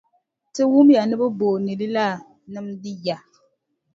Ti 0.53 0.61
wumya 0.71 1.01
ni 1.05 1.15
bɛ 1.21 1.27
booni 1.39 1.71
li 1.79 1.87
la 1.95 2.07
nimdi 2.51 2.91
ya. 3.05 3.17